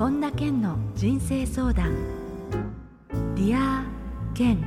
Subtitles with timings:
[0.00, 1.94] 本田健の人生相談。
[3.34, 3.84] Dear
[4.34, 4.58] 健。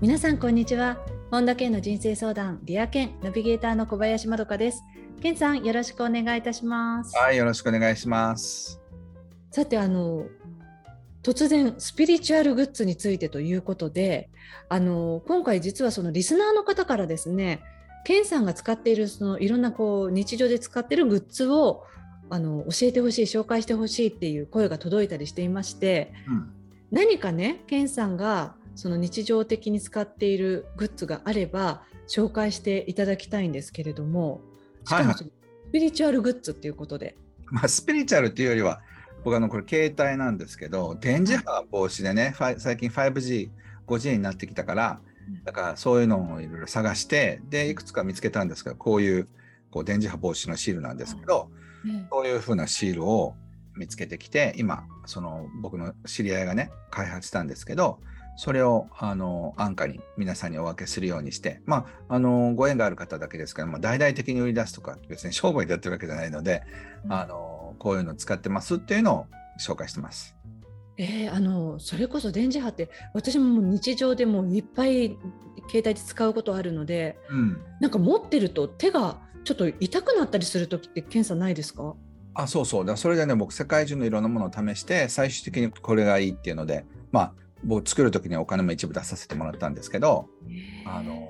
[0.00, 0.96] 皆さんこんにちは。
[1.30, 2.60] 本田健の人生相談。
[2.62, 3.18] Dear 健。
[3.22, 4.82] ナビゲーターの小林まどかです。
[5.20, 7.14] 健さんよろしくお願いいたします。
[7.14, 8.80] はいよろしくお願いします。
[9.50, 10.24] さてあの
[11.22, 14.30] 突然スピリチュアルグッズについてということで
[14.70, 17.60] あの今回実はそのリスナーの方からですね
[18.06, 21.84] ケンさんが使っているそのいろんなこう日常で使っているグッズを
[22.30, 26.52] あの教えてほしい紹介してほしいっていう声が届いたりしていまして、うん、
[26.90, 34.40] 何かねケンさんがその日常的に使っているグッズがあれば紹介していただきたいんですけれども
[34.86, 35.24] しかもス
[35.72, 37.16] ピリチュアルグッズっていうことで。
[37.52, 38.80] まあ、スピリチュアルっていうよりは
[39.24, 43.50] 僕あのこれ携帯なんですけど電磁波防止でね、最近 5G、
[43.86, 45.00] 5G になってきたから
[45.44, 49.28] だからそういうのをいろいろ探してでいくつか見つけたんですけどこういう
[49.70, 51.48] こう電磁波防止のシールなんですけど、
[52.10, 53.34] そういうふうなシールを
[53.76, 58.00] 見つけてきて今その僕の知り合いがね開発したんですけど
[58.36, 66.62] それをあの安価に皆さんにお分けするようにしてまああのご縁がある方だけですから、まあ、大々的に売り出すとか別に商売でやってるわけじゃないので、
[67.04, 69.26] うん、あのこういうの使ってますっていうのを
[69.60, 70.36] 紹介してます。
[70.96, 75.16] えー、あのそれこそ電磁波って私ももう日常でもいっぱい
[75.68, 81.94] 携帯で使うことあるので、うん、なんか持ってると手がちょっと痛くなったりする時って検査ないですか？
[82.34, 82.84] あそうそう。
[82.86, 87.32] だそれでね僕世界中のいろんなものを試して最終的にこれがいいっていうのでまあ
[87.64, 90.28] 僕作る時にお金も一部出させてもらったんですけど
[90.86, 91.28] あの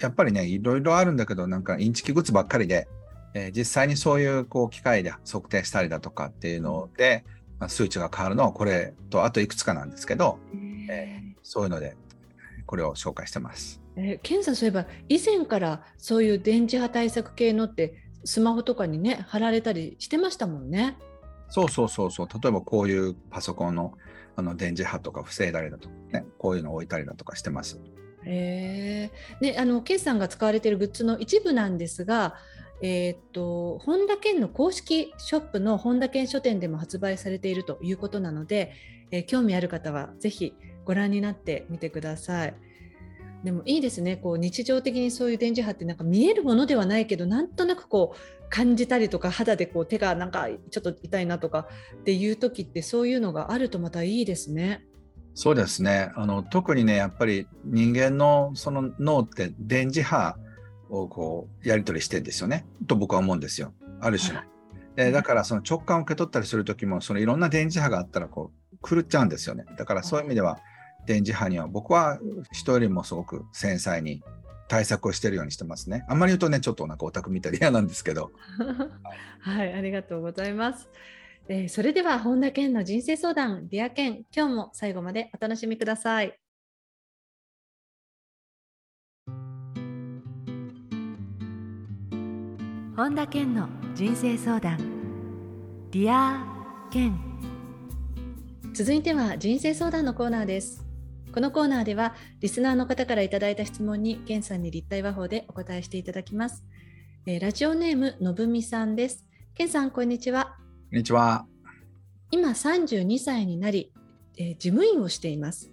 [0.00, 2.88] やっぱりねいろいろあるんだけどなんかインチキグッズばっかりで、
[3.34, 7.24] えー、実際にそういうこう機械で測定したりだとかっていうので、
[7.58, 10.38] まあ、数値が変わるのはこれとあといくつかなんですけど、
[10.88, 11.96] えー、そういうので
[12.66, 13.80] これを紹介してます。
[13.96, 20.96] えー、検査そういえば以前からそういう電磁波対策系のってスマホとかにね貼られたりしてましたもんね。
[21.48, 23.92] そうそうそうそう例えばこういうパソコンの
[24.36, 27.78] あの電磁波とか防いだりだとかねこういうのを置いたりだとかしてます。
[28.24, 29.10] へ
[29.40, 32.34] えであのさんが使われているグッズの一部なんですが、
[32.82, 38.72] えー、っと本田健の公式ショップの本田健書店でも発売されているということなので、
[39.10, 40.54] えー、興味ある方はぜひ
[40.84, 42.54] ご覧になってみてください。
[43.44, 54.84] でもいいですねこう日常的にそういう電磁波ってなんか見えるものではないけどなんとなくこう感じたりとか肌でこう手がなんかちょっと痛いなとかっていう時ってそういうのがあるとまたいいですね。
[55.34, 60.36] そうですねあの特にねやっぱり人間のその脳って電磁波
[60.88, 64.40] をこうやり取りしてんですよねと僕は思うんですよある種の。
[64.94, 69.64] でだからその直感を受け取ったりする時もそのいろんな電磁波があったらこう狂っちゃうんですよね。
[69.76, 70.60] だからそういう意味では
[71.06, 72.18] 電磁波には僕は
[72.52, 74.22] 人よりもすごく繊細に
[74.68, 76.04] 対策をしてるようにしてますね。
[76.08, 78.32] あんまり言うとね、ちょっとなんかオタクみたいで嫌なんですけど。
[79.40, 80.88] はい、ありがとうございます。
[81.48, 86.38] えー、それでは本田健の人生相談、 Dear 健、今日も最後までお楽しみください。
[92.96, 94.78] 本田健の人生相談、
[95.90, 96.42] Dear
[96.90, 97.18] 健。
[98.72, 100.83] 続いては人生相談のコーナーです。
[101.34, 106.64] このコーナーではリスナーの方からいただいた質問にケンさんに立体話法でお答えしていただきます。
[107.26, 109.26] えー、ラジオネームのぶみさんです。
[109.56, 110.54] ケンさんこんにちは。
[110.92, 111.44] こんにちは。
[112.30, 113.92] 今32歳になり、
[114.38, 115.72] えー、事務員をしています。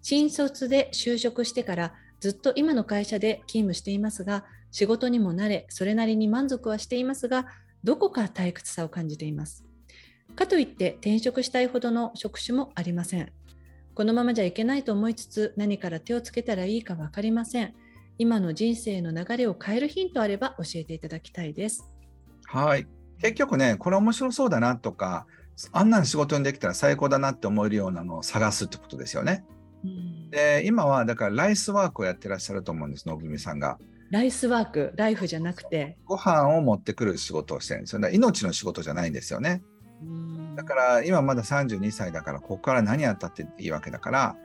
[0.00, 7.46] 新卒で就職してからずっと今の会社で勤務していますが、仕事にも慣れ、それなりに満足はしていますが、
[7.82, 9.64] どこか退屈さを感じています。
[10.36, 13.32] かといって転職したいほどの職種もありません。
[13.94, 17.74] このままじゃいけないと思いつつ何から手をつけたらいいか分かりません。
[18.18, 21.88] 今の人生の流れを変えるヒントあれば教えていただきたいです。
[22.46, 22.86] はい。
[23.20, 25.26] 結局ね、これ面白そうだなとか、
[25.72, 29.44] あんなの仕事にできたら最高だなって思えるようなのを探すってことですよね。
[29.84, 33.78] うん、で今はだからライスワークをやってらっしゃると思うんです、野組さんが。
[34.10, 35.98] ライスワーク、ライフじゃなくて。
[36.04, 38.00] ご飯を持ってくる仕事をしてるんですよ。
[38.00, 38.10] ね。
[38.12, 39.62] 命の仕事じゃないんですよね。
[40.56, 44.36] だから今まだ32歳だからここから何やったっていいわけだから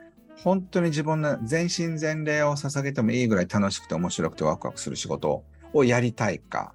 [0.42, 6.74] 本当に自分の全身全霊を捧げてもいいぐらい楽しくて面白くてワクワクする仕事をやりたいか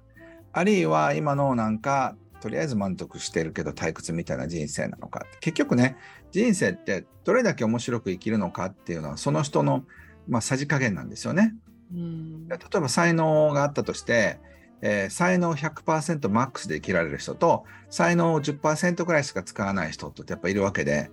[0.52, 5.26] あるいは今のなんかとりあえず満足してるけど退屈みたいな人生なのか。
[5.40, 5.96] 結局ね
[6.30, 9.84] 人生ってどれだけ面白く生きるのかっていうのはその人の、
[10.28, 11.54] まあ、さじ加減なんですよね。
[11.92, 12.48] うん。
[12.48, 14.38] 例えば才能があったとして
[14.82, 21.10] えー、才能100%マックスで生きられる人と才能を10%ぐらいしか使わない人ってやっぱいるわけで、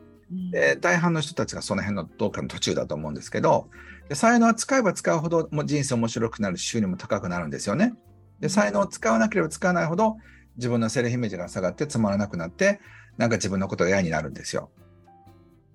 [0.52, 3.70] で大半の人たちがその辺のどうかの途中だと思うんですけど
[4.10, 7.94] で才能は使えば使うほども人生面白くなる収入も高くなるんですよね。
[8.40, 10.18] で才能を使わなければ使わないほど
[10.58, 12.82] 自分のセルフイメージが下がってつまらなくなって
[13.18, 14.70] なんか自分のことが嫌になるんですよ。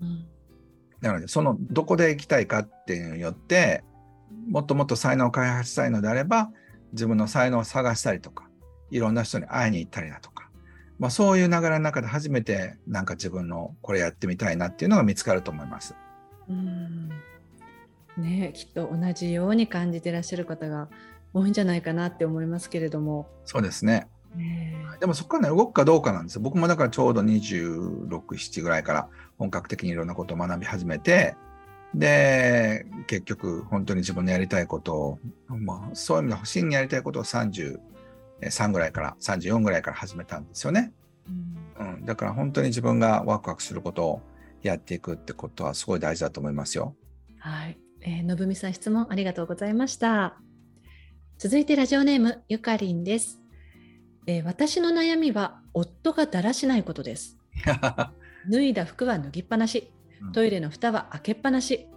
[0.00, 0.26] うん、
[1.00, 3.84] なのでそのどこで行きたいかっていうのによって
[4.48, 6.50] もっともっと才能を開発したいのであれば
[6.92, 8.48] 自分の才能を探したりとか
[8.90, 10.50] いろんな人に会いに行ったりだとか、
[10.98, 15.94] まあ、そういう流れの中で初めてなんか自分のこれやってみたいなっていうのが見つかると思います。
[16.48, 17.10] うん
[18.18, 20.88] ね、きっと同じように感じてらっしゃる方が
[21.32, 23.28] 多いんじゃないかなって思いますけれども。
[23.44, 24.08] そうですね。
[24.34, 26.40] ねでもそこからね、動くかどうかなんですよ。
[26.42, 29.08] 僕もだからちょうど26、7ぐらいから
[29.38, 31.36] 本格的にいろんなことを学び始めて、
[31.94, 35.18] で、結局本当に自分のやりたいことを、
[35.48, 37.78] まあ、そういう意味で真にやりたいことを33
[38.72, 40.92] ぐらいから、34ぐらいから始めたんですよね。
[41.78, 44.22] うん、うん、だから本当に自分がワクワクすることを
[44.62, 46.94] やっていくってことはすごい大事だと思いますよ。
[47.38, 47.78] はい。
[48.00, 50.36] えー、のぶみさん質問ありがとうございました。
[51.38, 53.40] 続いてラジオネームゆかりんです、
[54.26, 57.36] えー、私の悩みは夫がだらしないことです。
[58.50, 59.92] 脱いだ服は脱ぎっぱなし、
[60.32, 61.88] トイレの蓋は開けっぱなし、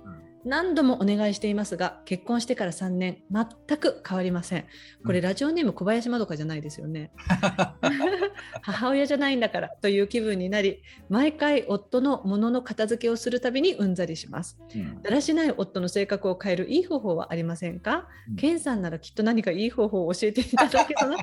[0.43, 4.65] 何度もお願いしていますが結婚してから3年全く変わりません。
[5.05, 7.11] これ、ラジオネーム小林まどかじゃないですよね。
[8.61, 21.17] 母親じゃないんだからという気分になり毎回夫のものの片付けをするたびにうんざりします、うん、だらしない夫の性格を変えるいい方法はありませんか、うん、ケンさんならきっと何かいい方法を教えていただけたな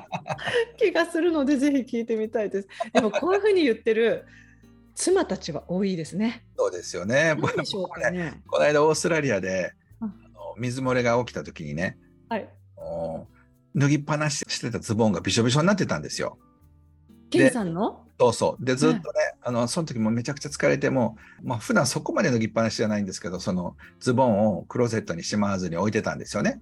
[0.77, 2.67] 気がするのでぜひ聞いてみたいです。
[2.93, 4.25] でもこういうふうに言ってる
[4.99, 6.43] 妻たちは多いですね。
[6.57, 7.33] そうですよね。
[7.39, 7.63] 僕ね
[8.47, 10.11] この間オーストラリアで、あの
[10.57, 11.97] 水漏れが起きた時にね、
[12.27, 12.49] はい、
[13.77, 16.37] 脱ぎっぱなししてたズボンがびしょびしょになってたんですよ。
[17.29, 18.03] ケンさんの？
[18.19, 18.65] そうそう。
[18.65, 19.03] で、ずっとね、
[19.41, 26.61] あの、その時もめちゃくちゃ疲れても、まあ、普段そこまで脱ぎっぱなしじゃないんですけど、そのズボンをクローゼットにしまわずに置いてたんですよね。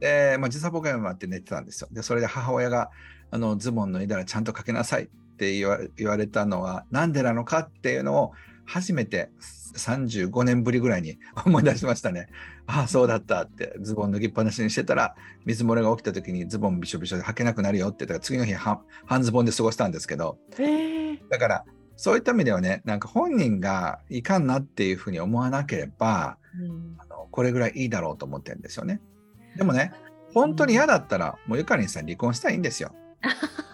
[0.00, 1.88] で、まあ、時差ボケもあって寝てたんですよ。
[1.92, 2.90] で、それで母親が、
[3.30, 5.12] あの、ズボン脱いだらちゃんとかけなさいって
[5.50, 8.32] 言わ言われたのは何でなのかっていうのを
[8.64, 9.30] 初めて
[9.76, 12.28] 35年ぶりぐらいに 思い出しましたね。
[12.66, 18.82] ああ、そうだったって、ズボン脱ぎっぱなしにしてたら、水漏れが起きた時にズボンびしょびしょで履けなくなるよって、だから次の日半
[19.22, 20.38] ズボンで過ごしたんですけど、
[21.30, 21.64] だから、
[21.96, 29.00] そういった意味ではね、なんか本人がいかんなっていうふうに思わなければ、うん、あのこれぐらいいいだろうと思ってるんですよね。
[29.56, 29.92] でもね、
[30.32, 32.94] 本当に嫌だったら、もうゆかりんさん離婚したらいいんですよ。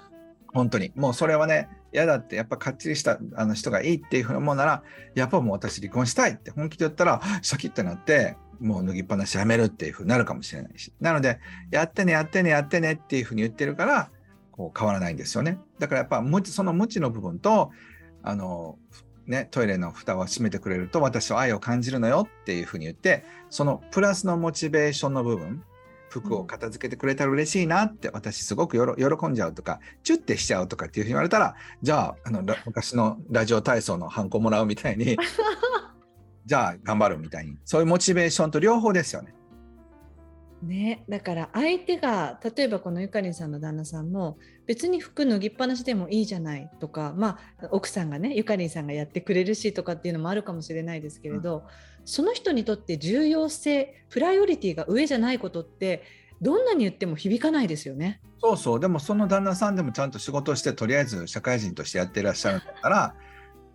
[0.52, 0.92] 本当に。
[0.96, 4.82] もうそれはね、嫌だって、やっぱかっちりしたあの人がいいっていうふうに思うなら、
[5.14, 10.92] やっぱもう私離婚したいって本気で言ったら、シャキッとなって、もう脱ぎっぱなしやめるっていうふうになるかもしれないし。
[11.00, 11.38] なので、
[11.70, 14.10] やってね、やってね、やってねっていうふうに言ってるから、
[14.50, 15.58] こう変わらないんですよね。
[15.78, 17.70] だからやっぱ無知、その無知の部分と、
[18.22, 18.78] あの、
[19.28, 25.62] ね、トイレの蓋を閉めてくれると私は愛を感じるのよっていうふうに言ってそのプラスのモチベーションの部分
[26.08, 35.16] 服を片付けてくれたら嬉しいなって私すごく喜んじゃうとかチュッてしちゃうとかっていうふうに言われたらじゃああの昔のラジオ体操のハンコもらうみたいに
[36.46, 39.34] じゃあ頑張るみたいにそういうモチベーションと両方ですよね。
[40.62, 51.58] ね、だから相手が例えばこのゆかりんさんの旦那さんも別に服脱ぎっぱなしでもいいじゃないとか、まあ、奥さんがねゆかりんさんがやってくれるしとかっていうのもあるかもしれないですけれど、
[51.97, 56.02] うん、その人にとって重要性プライオリティが上じゃないことって
[56.40, 58.22] どんなに言っても響かないですよね。
[58.40, 63.14] そうそうでもその旦那さんでもちゃんと仕事してとりあえず社会人としてやってらっしゃるんだったら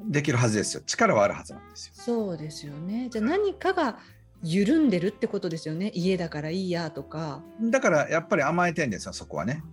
[0.02, 1.94] できるはずですよ力はあるはずなんですよ。
[1.96, 4.00] そうですよねじゃあ何かが
[4.42, 9.64] 緩んでるってことですよね家だからいいやとかだからやっぱり甘えてんですよそこはね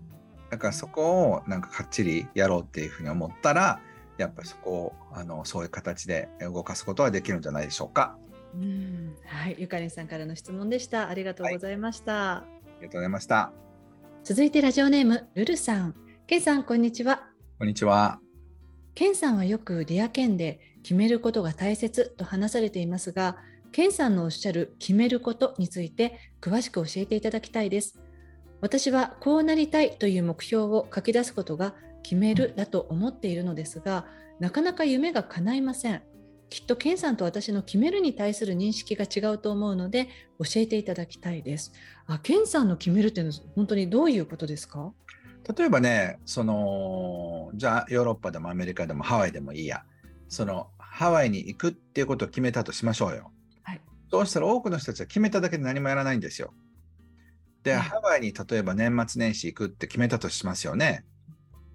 [0.50, 3.80] だからそこをなんかかっちりやろうっていうふうに思ったら
[4.18, 8.18] やっぱりそこをあのそういう形で動かすことはできるんじゃないでしょうか。
[8.54, 11.08] うんはい、ゆかりんさんからの質問でした。
[11.08, 12.12] ありがとうございました。
[12.12, 13.52] はい、ありがとうございました。
[14.24, 15.94] 続いてラジオネームルルさん。
[16.26, 17.28] ケンさんこんにちは。
[17.58, 18.20] こんにちは。
[18.94, 23.36] ケンさんはよくリアケンで決めることが大切と話されていますが、
[23.72, 28.00] ケンさんのおっしゃる決めることについて詳しく教えていただきたいです。
[28.60, 34.06] 私はこうなりたいという目標を書き出すことが決めるだと思っているのですが、
[34.38, 36.02] なかなか夢が叶いません。
[36.50, 41.72] きっとケンさんと私の決めるに対する認識が違うと思うので教えていただきたいです。
[42.06, 44.92] あ、ケンさんの決めるっていうのは本当にどういうことですか？
[45.56, 49.84] 例えばね、そのじゃあヨーロッパでもアメリカでもハワイでもいいや、
[50.28, 53.30] そのハワイに行くっていうことを決めたとしましょうよ。
[54.10, 56.52] そうしたら多くの人たちは決めただけで何もやらないんですよ。
[57.62, 61.04] で、ハワイに例えば年末年始行くって決めたとしますよね。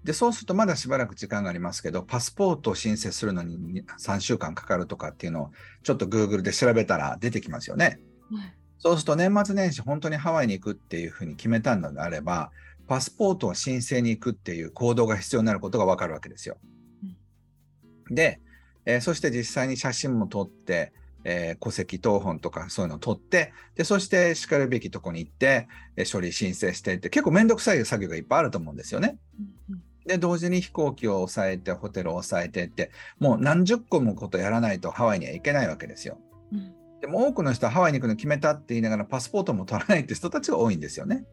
[0.06, 5.50] で、そうするとまだしばらく時間がありますけど、パスポートを申請するのに3週間かかるとかっていうのを
[5.82, 7.98] ちょっと Google で調べたら出てきますよね。
[8.78, 12.52] そうすると年末年始本当にハワイに行くっていうふうに決めたのであれば、
[12.86, 16.56] パスポートを申請に行くっていう行動が必要になることがわかるわけですよ。
[18.08, 18.40] で、
[18.84, 20.92] えー、そして実際に写真も撮って、
[21.24, 29.18] えー、戸籍謄本とかそういうのを取ってでそしてしかるべきとこに行って、えー、書類申請してって結構面倒くさい作業がいっぱいあると思うんですよね。
[30.06, 36.18] で同時に飛行機を抑えてホテルを抑えてってもう何十個もことやらないとハワイには行けないわけですよ。
[36.52, 41.24] うん、でも多くの人はハワイに行くの決めたって言いながらパスポートも取らないって人たちが多いんですよね。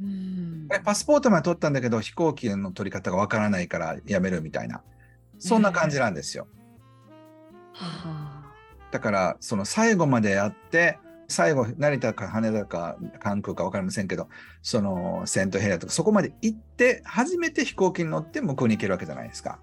[0.00, 4.82] うんパスポートまで取ったんだけど飛行機の取り方がわからないからやめるみたいな
[5.38, 6.46] そんな感じなんですよ。
[8.90, 14.28] だからその最後までやって最後成田か羽田か関空か分かりませんけど
[14.62, 19.58] そのセントヘリアとかそこまで行って初めて飛行機に乗って向こうに行けるわけじゃないですか。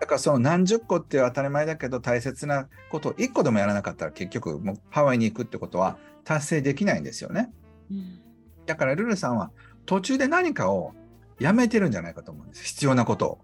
[0.00, 7.52] だからその何十個っていう当たり前だけど大切なことを1個でもやらなかったら結局もうハワイに行くってことは達成できないんですよね。
[7.90, 8.20] うん、
[8.64, 9.50] だからルルさんは
[9.84, 10.94] 途中で何かを
[11.38, 13.38] やめてるんじゃないかと思うんです必要なことを。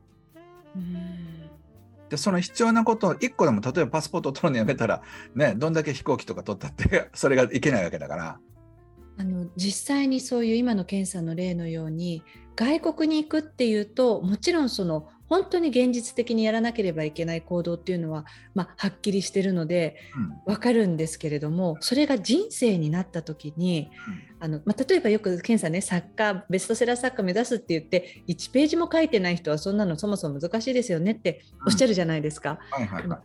[0.76, 1.25] うん
[2.08, 5.02] でその必要なことを1個でも例えばパスポートを取るのやめたら、
[5.34, 8.40] ね、どんだけ飛行機とか取ったって それがいけないわけだから。
[9.18, 12.22] あの実際にそういう今の検査の例のように
[12.54, 19.96] 外国に行くっていうともちろんその本当に現実的にやらなければいけない行動っていうのは、まあ、はっきりしてるので
[20.46, 23.90] 分かるんですけれども、それが人生になった時に、
[24.38, 32.58] あのまあ、例えばよく検査ね作家ベストセラー作家目指すって言って1ページも書いてない人はそんなのそもそも難しいですよねっておっしゃるじゃないですか。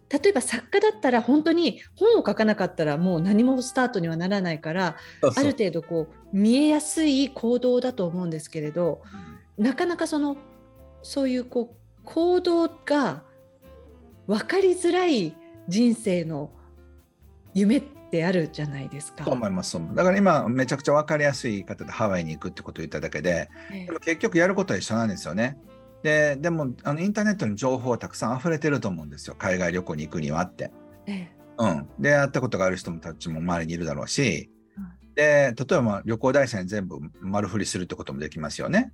[0.10, 4.96] 例えば作家だったら本当に本を書かなかったらもう何もスタートにはならないから
[5.36, 9.02] ある程度こう見えやすい行動だと思うんですけれど、
[9.58, 10.38] なかなかその
[11.04, 13.24] そういうこう行動が
[14.28, 15.36] 分かりづらい
[15.68, 16.52] 人生の
[17.54, 17.82] 夢っ
[18.12, 19.24] てあるじゃないですか。
[19.24, 19.78] そう思います。
[19.94, 25.58] だから今めちゃくちゃ分かりやすい方でハワイに行くってことを言っただけで、えでも結局やることは一緒なんですよね。
[26.04, 30.72] ででもあのインターネットに情報はたくさん溢れてると思うんですよ海外旅行に行くにはって。
[31.06, 38.94] えうん、で会ったことがある人もたちも周りにいるだろうし、うん、で例えば旅行会社に全部丸振りするってこともできますよね。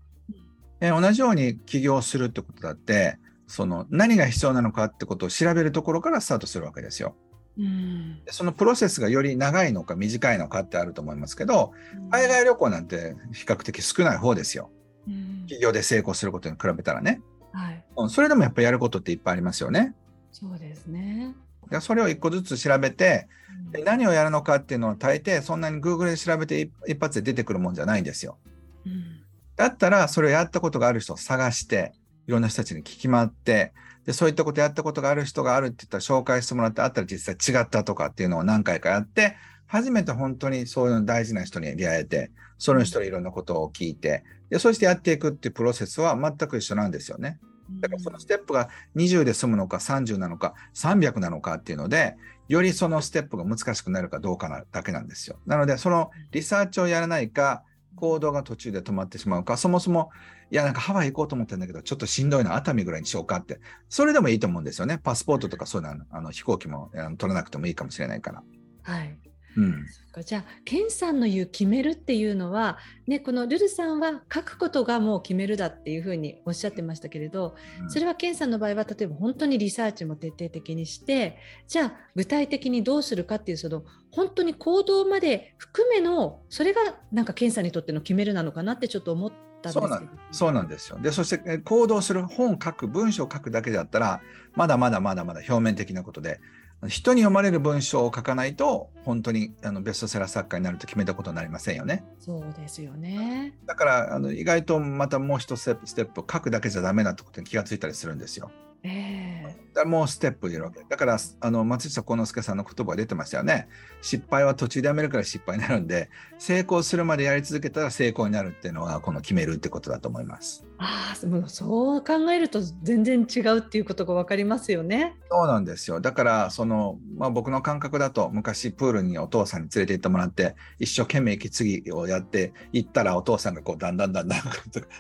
[0.80, 3.18] え同じように起業するってことだって
[3.48, 7.16] その何が必要なのかってことを調べるところからスタートするわけですよ。
[7.58, 11.72] うん、そのプロセスがより長いのか短いのかってあると思いますけど、
[12.12, 14.70] 海外旅行なんて比較的少ない方ですよ。
[15.08, 17.22] うん、企業で成功することに比べたらね、
[17.54, 19.96] はい、それでもやっぱりやることっていっぱいありますよね。
[20.32, 21.34] そうですね
[21.72, 23.28] でそれを一個ずつ調べて、
[23.74, 28.38] うん、何をやるのかっていうのを大抵そんなに Google で調べて一発で出てくるもんじゃないんですよ。
[28.86, 29.17] うん
[29.58, 31.92] だったら、それをやったことがある人を探して、
[32.28, 33.74] いろんな人たちに聞き回って、
[34.06, 39.36] で、そういったことやったことがある人があるって言ったら紹介してもらって、あったら実際違ったとかっていうのを何回かやって、
[39.66, 47.40] 初めて本当にそういう大事な人に出会えて、その人にいろんなことを聞いて、で、そしてやっていくっていうプロセスは全く一緒なんですよね。
[47.82, 52.16] だからそのステップが20で済むのか30なのか300なのかっていうので、
[52.48, 55.38] よりそのステップが難しくなるかどうかなだけなんですよ。
[55.46, 57.64] なので、そのリサーチをやらないか、
[57.98, 60.10] 行動が途中で止まってしまうか、そもそも、
[60.50, 64.98] いや、なんかハワイ行こうと思ってんだけど、ちょっとしんどいの熱海ぐらいにしようかって、それでもいいと思うんですよね。
[64.98, 68.44] パスポートとかそういうのあの飛行機も取らなくてもいいかもしれないから。
[68.84, 69.18] はい。
[69.58, 69.86] うん、
[70.24, 81.38] じゃあケンさんの言う決めるっていうのは、ね、このルルさんは書くことがもう決めるだっていうふうにおっしゃってましたけれど、うん、それはケンさんの場合は例えば本当にリサーチも徹底的にして
[81.68, 89.32] じゃあ具体的にどうするかっていうその本当に行動まで含めのそれがなんかケンさんにとっての決めるなのかなってちょっと思っ
[89.64, 91.00] たそうなんそうなんですよ。
[91.02, 94.22] でそして行動する本書く文章を書くだけだったら
[94.56, 96.40] まだまだまだまだ表面的なことで
[96.86, 102.04] 人に読まれる文章を書かないと本当にあのベストセラー作家になると決めたことになりませんよね。
[102.20, 103.58] そうですよね。
[103.66, 108.52] だからあの意外とまたもう一ステップ書くだけじゃダメなってことに気がついたりするんですよ。
[108.88, 110.84] えー、だもうステップいるわけ。
[110.88, 113.68] だからあの松下幸之助さんの言葉が出てましたよね。
[114.02, 120.66] 失敗は途中でやめるから失敗になるんで成功するまでやり続けたら成功になるっていうのはこの決めるってことだと思います。
[120.80, 121.16] ああ
[121.48, 125.16] そう考えると全然違うっていうことが分かりますよね。
[125.30, 126.00] そうなんですよ。
[126.00, 134.40] だからその、まあ、僕の感覚だと昔プールにお父さんに連れて行ってもらって一生懸命息継ぎをやって行ったらお父さんがこうだんだんだんだん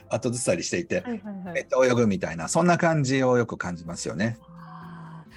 [0.09, 4.37] 後ずさりしていて、はいはいはい、めっちゃ泳ぐみたいなそんな感じをよく感じますよね。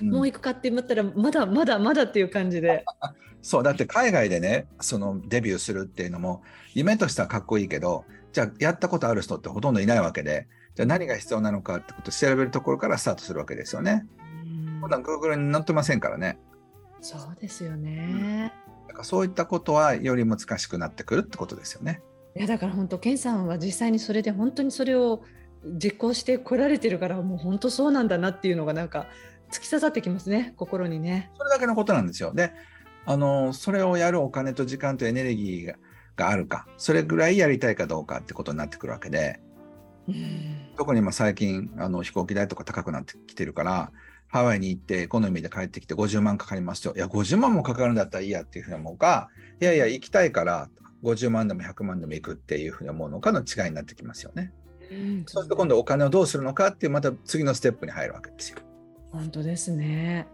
[0.00, 2.84] もう行くかって思ったらまだまだまだっていう感じで。
[3.42, 6.42] そうだって海外でねそのデビューするっていうのも
[6.74, 14.06] 夢としてはかっこいいけどじゃあやったことある人ってほとんどいないわけでじゃあ何が必要なのかってことを調べるところからスタートするわけですよね。
[14.82, 16.38] 普段 Google に載ってませんからね。
[17.00, 18.52] そうですよね。
[18.68, 22.02] うん、だからそういったことはより難しくなってくるってことですよね。
[22.36, 25.22] いやだから本当健さんは実際にそれで本当にそれを
[25.64, 29.06] 実行してこられてるからもう本当そうなんだなっていうのがなんか
[29.50, 31.30] 突き刺さってきますね心にね。
[31.36, 32.32] それだけのことなんですよ。
[32.34, 32.52] で
[33.06, 35.74] あのそれをやるお金と時間とエネルギーが
[36.16, 39.40] があるかそれぐらいやりたいかどうかってことになってくるわけで、
[40.06, 43.90] うん、特に今最近あの飛行機代とか高くなってきてるから
[44.28, 49.28] ハワイに行ってエコノミーで帰ってきて50万かかりますよいや50万もかかるんだったらいいやっていうふうに思うか
[49.60, 50.68] いやいや行きたいから
[51.02, 54.52] 50万でも100万でも行くっていうふうに思うのかの違いになってきますよね。
[54.90, 58.58] うん、そうすると今度お金をどうするのかっていうまた次のステップに入るわけですよ。
[59.12, 60.26] 本当ですね。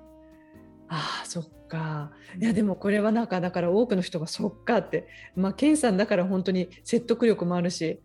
[0.89, 2.13] ああそっか。
[2.39, 5.09] いやでもこれはなんかだから多くの人がそっかって。
[5.35, 8.01] まあ健さんだから本当に説得力もあるし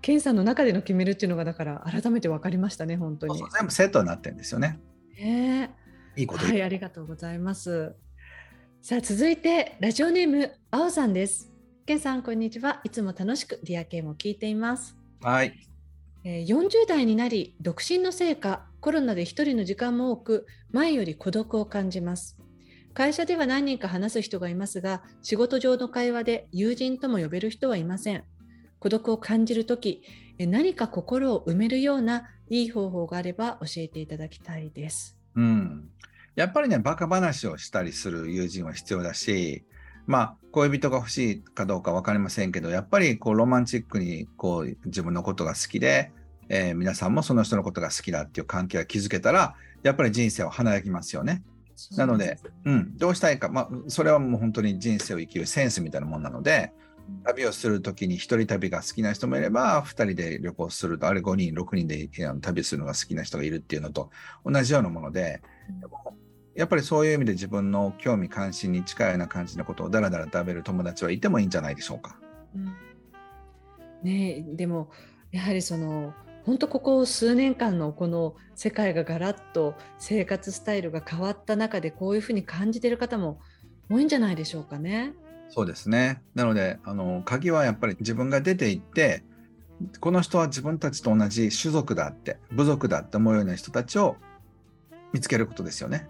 [0.00, 3.38] 健さんの中での決めるっていうのがだから改めて分かりましたね本当に。
[3.58, 4.78] 全部セットになってるんですよね。
[5.18, 5.70] え
[6.16, 7.94] いいことはいありがとうございます。
[8.80, 11.50] さあ続いてラジオネームあおさんです。
[11.86, 12.80] 健さんこんにちは。
[12.84, 15.68] いつも楽しくディアケンを聞いていますはい。
[16.24, 22.36] 40代になり独身のせいかコロナで一人の時間も多く前より孤独を感じます。
[22.94, 28.24] 会社では何人か話す人がいますが仕事上の会話で友人とも呼べる人はいません。
[28.80, 30.02] 孤独を感じるとき
[30.38, 35.16] 何か心を埋めるようないい方法があれば教えていただきたいです。
[35.36, 35.88] うん、
[36.34, 39.64] やっぱりねバカ話をしたりする友人は必要だし
[40.06, 46.12] まあ恋人が欲しいかどうか分かりませんけどやっぱりこうロマンチックにこう自分のことが好きで、
[46.48, 51.42] えー、皆さんもその人のことが好きだっていう関係が築けたらやっぱり人生は華やぎますよね。
[51.96, 56.72] なので、うん、どうしたいか、まあ、それはもう本当に人生を生きるセンスみたいなもんなので、
[57.24, 62.08] 旅をするときに1人旅が好きな人もいれば、2人で旅行すると、あれ5人、6人で
[62.40, 64.10] 旅するのが好きな人がいるっていうのと
[64.44, 65.42] 同じようなもので、
[66.54, 72.18] やっぱりそういう意味で自分の興味関心に近いような感じのことをだらだら食べる友達はいてもいいんじゃないでしょうか。
[72.54, 72.72] うん、
[74.02, 74.90] ねでも
[75.30, 76.12] やはりその
[76.44, 83.40] 本当ここ数年間のこの世界がガラッと生活スタイルが変わった中でこういうふうに感じている方も
[83.88, 85.14] 多いんじゃないでしょうかね。
[85.48, 86.22] そうですね。
[86.34, 89.22] なのであの鍵はやっぱり自分が出ていって
[90.00, 94.16] この人は自分たちと同じ種族だって部族だって思うような人たちを
[95.12, 96.08] 見つけることですよね。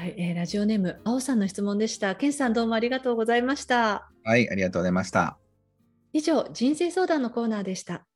[0.00, 2.14] はい、えー、ラジオネーム青さんの質問でした。
[2.14, 4.08] ケンさんどうもありがとうございました。
[4.24, 5.36] はい、ありがとうございました。
[6.14, 8.06] 以上、人生相談のコーナーでした。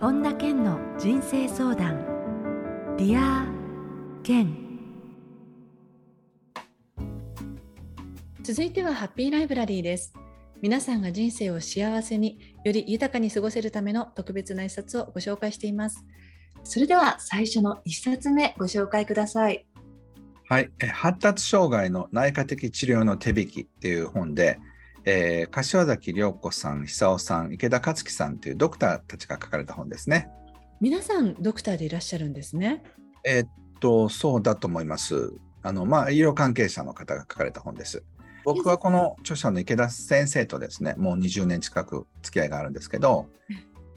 [0.00, 2.06] 本田健の人生相談
[2.96, 4.56] Dear Ken
[8.40, 10.14] 続いてはハッピーライブラリーです
[10.62, 16.04] 皆さんが人生を幸せにより豊かに過ごせるための特別な一冊をご紹介しています
[16.64, 19.66] それでは最初の一冊目ご紹介ください
[20.48, 24.60] はい、発達障害の内科的治療の手引きっていう本で、
[25.04, 30.28] えー、柏崎涼子さん、久夫さん、池田克樹さんというドクターたちが書かれた本ですね。
[30.80, 32.84] 皆さんドクターでいらっしゃるんですね。
[33.24, 33.48] えー、っ
[33.80, 35.32] とそうだと思います。
[35.62, 38.04] あのまあ医療関係者の方が書かれた本です。
[38.46, 43.26] 僕はこの著者の池田先生とですね、もう20年近く付き合いがあるんですけど、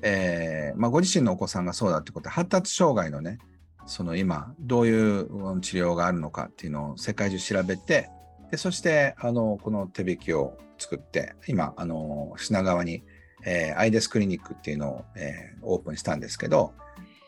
[0.02, 3.38] えーまあ、ご自身のお子さんがそうだってことで発達障害のね
[3.86, 8.10] その今どういう治療があるのかっていうのを世界中調べて
[8.50, 13.04] でそしてあのこの手引きを作って今あの品川に、
[13.46, 16.74] えー、アイデスクリニックっていうのを、えー、オープンしたんですけど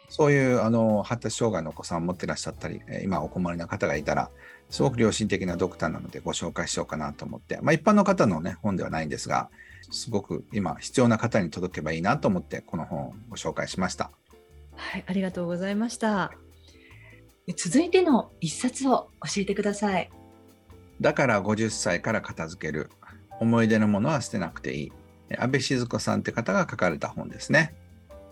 [0.09, 4.31] そういうあの発達障害のお子さんを持ってらっしゃったり今お困りな方がいたら
[4.71, 9.49] すごく良心的なドクターなのでご紹介しようかなと思って、まあ、一般の方の、ね、本ではないんですが
[9.91, 14.09] すごく今必要な方に届けばいいなと思ってこの本をご紹介しました。
[14.75, 16.31] はい、ありがとうございました。
[17.57, 20.09] 続いての一冊を教えてください。
[21.01, 22.89] だから50歳から片付ける。
[23.41, 24.91] 思い出のものは捨てなくていい。
[25.37, 27.73] 安倍静子さんって方が書かれた本ですね。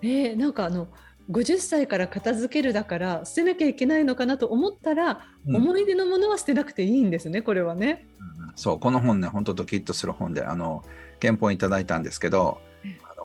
[0.02, 0.88] えー、なんかあの
[1.30, 8.08] 50歳から片付けるだから捨てなきゃいけないのかなと思ったら、うん、思い出のものは捨てなくていいんですねこれはね。
[8.20, 10.84] うん、そうこの本ね本当ドキッとする本であの
[11.22, 12.60] 原本いただいたんですけど、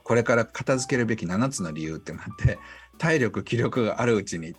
[0.05, 2.59] これから片付けるべき7つの理由ってなって
[2.99, 4.55] 体力気力があるうちに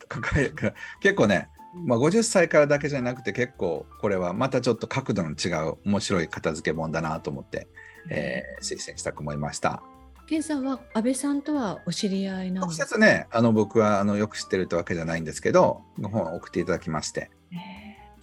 [1.02, 1.50] 結構ね、
[1.86, 7.68] まあ、50歳からだけじゃなくて結構これはまたちょっと角度の違う面白い片付け本だなと思って、
[8.10, 9.84] えー、推薦したく思いました。
[10.26, 12.84] 健さんは安倍さんとはお知り合いなんですか？
[12.86, 17.56] 直接ねあの僕はあのよく知ってるってわけじゃないんですけどの本を送っていただきまして、え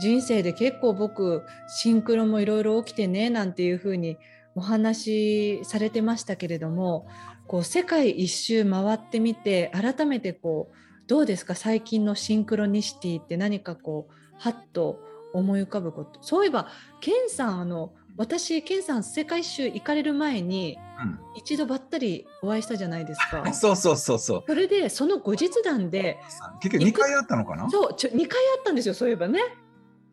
[0.00, 4.16] 人生で結構僕シンクロもいろいろ起きてねなんていうふうに
[4.54, 7.08] お話しされてましたけれども
[7.48, 10.76] こう世界一周回ってみて改めてこう
[11.08, 11.56] どうですか？
[11.56, 15.00] 最近のシンクロニシティって何かこうはっと
[15.34, 16.22] 思い浮かぶこと。
[16.22, 16.68] そういえば
[17.00, 23.50] 健さんあの私健さん世界一周行かれる前に、うん、一度ばったりお会いしたじゃないですか。
[23.54, 24.44] そうそうそうそう。
[24.46, 26.18] それでその後日談で
[26.60, 27.70] 結局2回あったのかな？
[27.70, 29.40] そうちょ2回あったんですよそういえばね。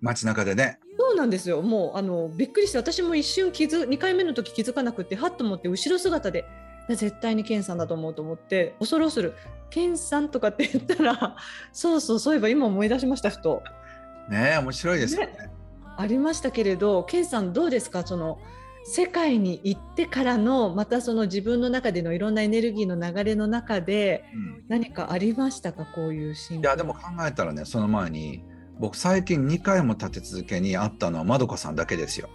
[0.01, 0.79] 街中でね。
[0.97, 1.61] そうなんですよ。
[1.61, 6.45] もうあのびっくりして私も一瞬気づ2回目の時気づかなくてはっと思って後ろ姿で
[6.89, 9.33] 絶対に健さんだと思うと思って恐る恐る
[9.69, 11.35] 「健さん」とかって言ったら
[11.71, 13.61] そうそうそういえば今思い出しましたふと。
[14.29, 15.27] ね面白いですよね。
[15.27, 15.58] ね
[15.99, 18.07] ありましたけれど健さんどうですか？
[18.07, 18.39] その
[18.85, 24.23] 世界に行ってからのまたその自分の中でのいろんなエネルギーの流れの中で
[24.69, 28.43] 何かありましたか、こういうシーンいやでも考えたらねその前に
[28.79, 32.29] 僕最近2回も立て続けに会ったのはまどかさんだけですよ。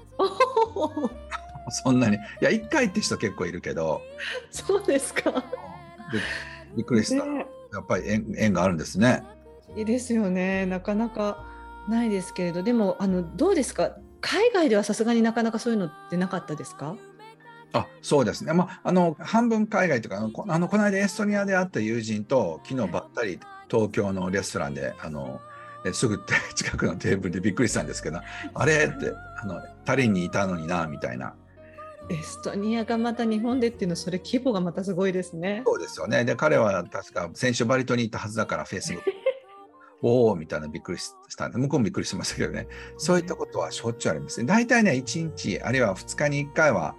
[1.71, 2.17] そんなに。
[2.17, 4.03] いや1回って人結構いるけど。
[4.51, 5.43] そうですか。
[6.77, 9.23] びっくりした、ね、やっぱり縁縁があるんですね。
[9.75, 10.67] いいですよね。
[10.67, 11.47] なかなか
[11.89, 13.93] ないですけれどでもあのどうですか？
[14.21, 16.97] 海外ではさすがになかなかそういうのってなかったですか？
[17.73, 25.41] あそうですね、まあ、あの半分海外というかあのこの間エストニアで会った友人と昨日ばったり東京のレストランであの
[25.93, 26.21] すぐ
[26.55, 28.21] 近くのテーブルでびっくりしたんですけど
[28.55, 31.35] あれってあのタリンにいたのになみたいな。
[32.11, 35.63] エストニアがまた日本でっていうのそれ規模がまたすごいですね。
[35.67, 36.25] そうですよね。
[36.27, 39.11] で彼は確か先週バリ島にいたはずだからフェイスブック
[40.03, 44.47] おおみたいなびっくりしたんで、向こうもびっくりしましたけどね、そういったことはしょっちゅうありますね。
[44.47, 46.95] 大体ね、1日、あるいは2日に1回は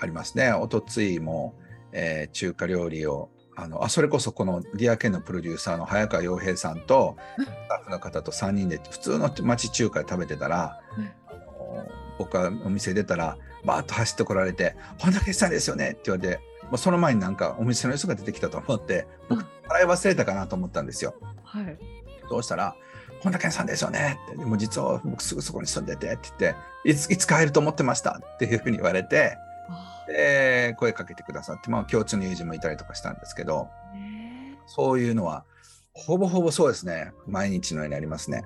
[0.00, 0.52] ありますね。
[0.52, 1.54] おとついも、
[1.92, 3.30] えー、中華料理を
[3.60, 10.80] あのあそれこそこのディアケンのプロデューサーの早川洋平さんとスタッフの方と3人で普通の町中華で食べてたら、
[11.26, 11.84] あの
[12.18, 21.14] 僕がお店出たらバーッと走ってこられて「本田圭さんですよね」って言われて、まあ、その前になんかお店の人が出てきたと思って僕払い忘れたかなと思ったんですよ。
[21.42, 21.97] はい
[22.28, 22.76] どうしたら、
[23.22, 24.18] 本田健さんですよね。
[24.28, 28.20] って、でも実は僕すぐそこに住んでてって言って、いついつ帰ると思ってました？
[28.22, 29.36] っていうふうに言われて、
[30.06, 33.68] で声かけてくださって、まあ、共通の友人もいたりとかしたんですけど、
[34.66, 35.44] そういうのは、
[35.92, 38.44] ほぼほぼそうですね、毎日のようにありますね。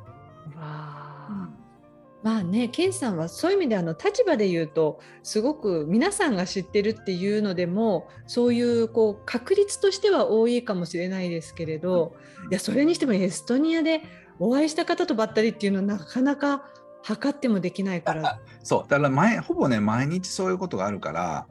[2.22, 12.14] まあね、ケンさんはそういう意味であの立場で言うとすごく皆さんが知ってるっていうのでもそういうこう確率としては多いかもしれないですけれど、
[12.50, 14.02] いやそれにしてもエストニアで
[14.38, 16.64] お会いした方とばったりっていうのはなかなか
[17.02, 18.40] 測ってもできないから。
[18.62, 21.46] そうだから前ほぼね毎日そういうことがあるから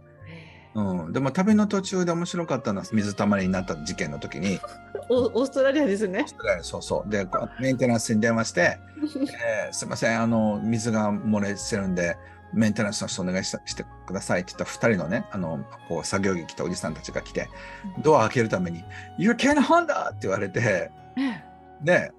[0.74, 4.60] うん、でも旅の途中で面白かったのは水たまりになった事件の時に。
[5.10, 6.26] オーストラリアですね。
[6.62, 7.10] そうそう。
[7.10, 7.28] で
[7.60, 8.80] メンテナンスに電話して
[9.68, 12.16] 「えー、すいませんあの水が漏れてるんで
[12.54, 17.50] メンテナンスの人お願いししてください」って言った2人のねあのこう作業着着たおじさんたちが来て
[18.02, 18.86] ドア開けるために
[19.18, 20.92] 「You can Honda!」って言われて
[21.82, 22.14] で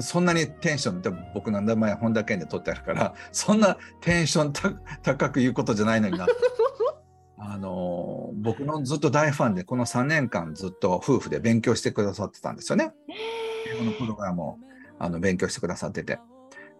[0.00, 4.52] そんなにテンションって僕の名前本田健で取ってあるからそんなテンション
[5.02, 6.26] 高く言うことじゃないのにな
[7.38, 12.92] あの僕のずっと大ファンでこの3年間ずっと夫婦で勉強してくださってたんですよね。
[13.74, 14.58] 英語のプログラムを
[14.98, 16.18] あの勉強してくださってて。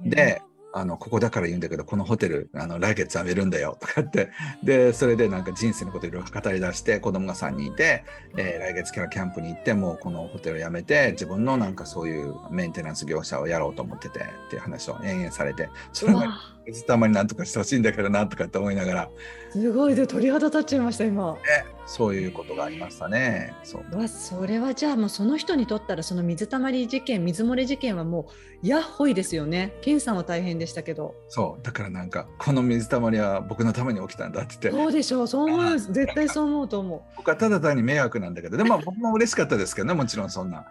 [0.00, 0.42] で、
[0.78, 4.30] あのここだから言うんだけどこのホテルあの来月辞めるんだよとかって。
[4.62, 8.04] でそれでなんか人生のこといろいろ語り出して子供が3人いて、
[8.36, 15.70] えー、来月からキャンプに行ってもこのホテルを辞めて自分のなんかそういうメンテナンス業者をやろうと思っててっていう話を延々されて。
[15.94, 16.28] それが
[16.66, 19.10] 水たまになんとかしてほしいんだけどなとかって思いながら。
[19.52, 19.94] すごい。
[19.94, 21.38] で鳥肌立っちゃいました今。
[21.86, 23.54] そういうことがありましたね。
[23.62, 28.28] そうわそれはじゃあもうその人にとったらその水たまり事件水漏れ事件はも
[28.62, 29.72] うやっほいですよね。
[29.82, 31.14] ケンさんは大変でしたけど。
[31.28, 37.02] そうだからなんかこの水たまりは僕のために起きたんだって言ってそうでしょうそう思う絶対そう思うと思う。
[37.16, 40.66] 僕はただ単に迷惑なんだけどでも僕も嬉しかったですけどねもちろんそんな。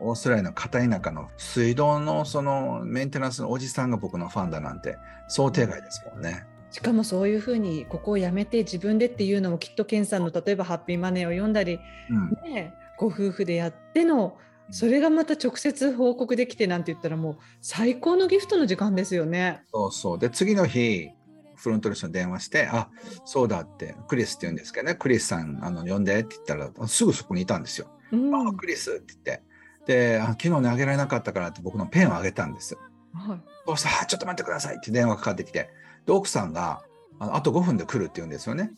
[0.00, 4.96] オーストラリアの片田舎の水道のそのメンテナンスのおじさんが僕のファンだなんて
[5.26, 6.46] 想定外ですもんね。
[6.70, 14.36] しかもそういうふうにここをやめて自分でっていうのもきっとケンさんの例えばハッピーマネーを読んだり、うん、ね、ご夫婦でやっての
[14.70, 19.62] それがまた直接報告できてなんて言ったらもう最高のギフトの時間ですよね。
[19.72, 20.18] そうそう。
[20.18, 21.08] で、次の日、
[21.56, 22.90] フロントの人に電話して、あ
[23.24, 27.88] そうだって、クリスって言うんですけどね、クリスさん、あの呼んでって言ったら、すぐそこにいたんですよ。
[28.12, 29.42] うんあクリスって言って。
[29.86, 32.76] で、あ昨日ね、あげられなかったからって僕のペンをあげたんです。
[33.14, 35.70] はいそうしたら、あちょっと待ってくださいって電話かかってきて、
[36.08, 36.82] で、奥さんが、
[37.20, 38.72] あのあと5分で来るって言うんですよね。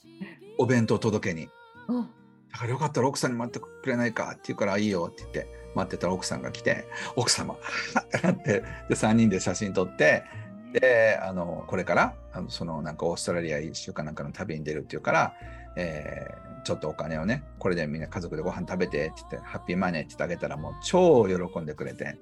[0.59, 1.49] お弁当届けに。
[1.88, 2.09] あ
[2.53, 7.59] だからよかったら奥さんに待ってくれないかって言うからいいよって言って待ってたら奥さんが来て奥様っ
[8.09, 10.25] てなってで3人で写真撮って
[10.73, 15.35] であのこれからあのそのなんかオーストラリア1週間なんかの旅に出るっていうから、
[15.77, 22.19] えーちょっとお金をねこれでみんな家族でご飯食べてって言ってハッピーマネーって言ってあげたらもう超喜んでくれて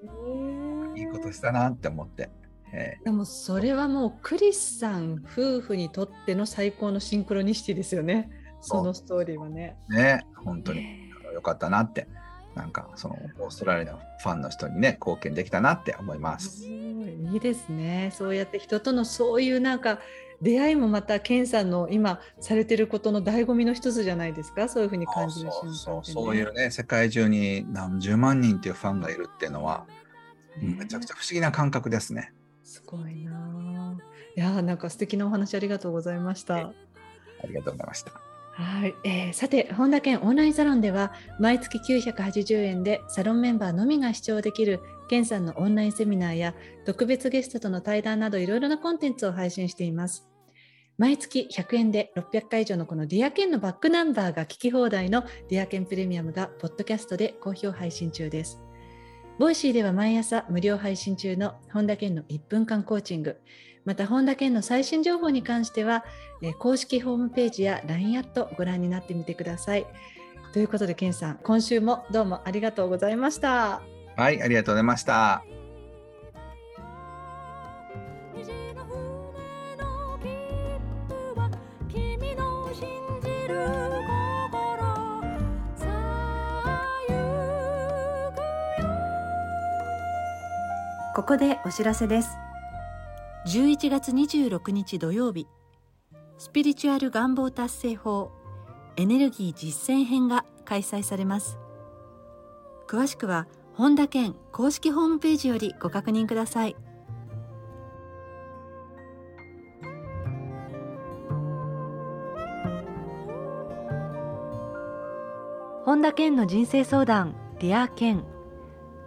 [0.97, 2.31] いいことしたなって思って、
[2.72, 9.76] えでもそれはもうクリスさん夫婦にとっての最高のシンクロニシティですよねそのストーリーはね。
[9.90, 12.09] ーね本当によかったなって
[12.54, 16.62] なんかそのオーストラリアのファンの人にね貢献できたなって思います。
[16.62, 18.12] すごいいいですね。
[18.12, 20.00] そうやって人とのそういうなんか
[20.42, 24.68] 出会いもまたケンさんの今されてることの醍醐味の一つじゃないですか。
[24.68, 29.87] そういうふうに感じる瞬間ね、そうそういうね世界中に何十万人っていうファンがいるっていうのは、
[30.61, 32.33] ねめちゃくちゃ不思議な感覚ですね。
[32.88, 34.03] すごいなあ。
[34.35, 36.57] いやーなんか素敵なお話ありがとうございました。
[36.57, 36.72] あ
[37.46, 38.12] りがとうございました。
[38.53, 50.27] はい、えーさて本田健オンラインサロンでは毎月980円でサロンメンバーのみが視聴できる健さんのオンラインセミナーや特別ゲストとの対談などいろいろなコンテンツを配信しています。
[50.96, 58.67] 毎月100円で600回以上のこのディアケンのバックナンバーが聞き放題のディアケンプレミアムがポッドキャストで好評配信中です。
[59.38, 63.38] ボイシーでは毎朝無料配信中の本田健の1分間コーチング、
[63.85, 66.05] また本田健の最新情報に関しては
[66.59, 69.87] 公式ホームページや LINE アットご覧になってみてください。
[70.53, 73.81] ということで、健さん、今週もどうもありがとうございました。
[74.16, 75.58] はい、ありがとうございました。
[91.18, 92.38] ここでお知らせです。
[93.48, 95.48] 11月26日土曜日、
[96.38, 98.31] スピリチュアル願望達成法
[98.96, 101.59] エネルギー実践編が開催されます。
[102.87, 106.76] 詳しくは本田健公式ホームページよりご確認ください。
[115.85, 118.25] 本田健の人生相談 Dear Ken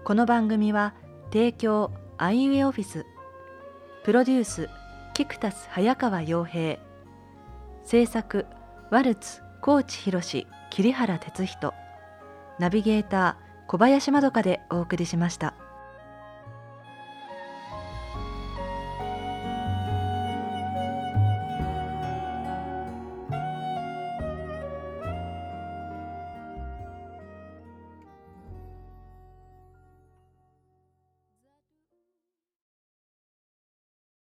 [0.04, 0.93] この番組は
[1.32, 1.93] 提供
[2.24, 3.08] アイウェイオフィス。
[4.04, 4.70] プロデュース
[5.16, 6.78] キクタス早川洋平。
[7.84, 8.46] 制作
[8.92, 10.22] ワルツ高知博
[10.70, 11.74] 桐原哲人。
[12.60, 15.56] ナビゲーター小林まどかでお送りしました。